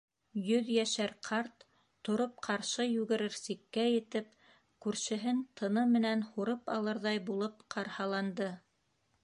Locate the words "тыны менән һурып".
5.61-6.75